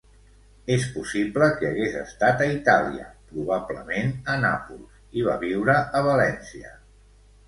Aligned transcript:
És 0.75 0.85
possible 0.93 1.49
que 1.57 1.65
hagués 1.67 1.97
estat 1.99 2.39
a 2.45 2.47
Itàlia, 2.53 3.05
probablement 3.33 4.09
a 4.35 4.39
Nàpols, 4.47 4.97
i 5.21 5.27
va 5.29 5.37
viure 5.45 5.77
a 6.01 6.03
València. 6.09 6.73